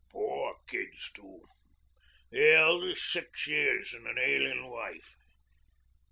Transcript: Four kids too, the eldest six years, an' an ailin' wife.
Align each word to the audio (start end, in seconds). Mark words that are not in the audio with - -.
Four 0.09 0.55
kids 0.67 1.11
too, 1.11 1.45
the 2.31 2.55
eldest 2.55 3.11
six 3.11 3.45
years, 3.45 3.93
an' 3.93 4.07
an 4.07 4.17
ailin' 4.17 4.67
wife. 4.67 5.13